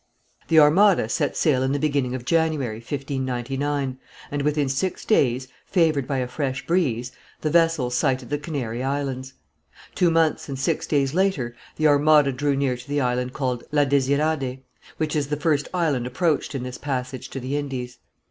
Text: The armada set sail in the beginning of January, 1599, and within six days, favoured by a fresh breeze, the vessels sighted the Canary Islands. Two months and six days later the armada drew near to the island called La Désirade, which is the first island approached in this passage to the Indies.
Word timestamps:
The 0.47 0.57
armada 0.57 1.07
set 1.09 1.37
sail 1.37 1.61
in 1.61 1.73
the 1.73 1.77
beginning 1.77 2.15
of 2.15 2.25
January, 2.25 2.77
1599, 2.77 3.99
and 4.31 4.41
within 4.41 4.67
six 4.67 5.05
days, 5.05 5.47
favoured 5.67 6.07
by 6.07 6.17
a 6.17 6.27
fresh 6.27 6.65
breeze, 6.65 7.11
the 7.41 7.51
vessels 7.51 7.93
sighted 7.95 8.31
the 8.31 8.39
Canary 8.39 8.81
Islands. 8.81 9.35
Two 9.93 10.09
months 10.09 10.49
and 10.49 10.57
six 10.57 10.87
days 10.87 11.13
later 11.13 11.55
the 11.75 11.85
armada 11.85 12.31
drew 12.31 12.55
near 12.55 12.77
to 12.77 12.87
the 12.87 12.99
island 12.99 13.33
called 13.33 13.63
La 13.71 13.85
Désirade, 13.85 14.63
which 14.97 15.15
is 15.15 15.27
the 15.27 15.37
first 15.37 15.67
island 15.71 16.07
approached 16.07 16.55
in 16.55 16.63
this 16.63 16.79
passage 16.79 17.29
to 17.29 17.39
the 17.39 17.55
Indies. 17.55 17.99